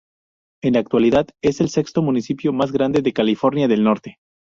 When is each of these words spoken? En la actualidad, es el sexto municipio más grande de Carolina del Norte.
En 0.63 0.73
la 0.73 0.79
actualidad, 0.79 1.27
es 1.43 1.61
el 1.61 1.69
sexto 1.69 2.01
municipio 2.01 2.51
más 2.53 2.71
grande 2.71 3.03
de 3.03 3.13
Carolina 3.13 3.67
del 3.67 3.83
Norte. 3.83 4.17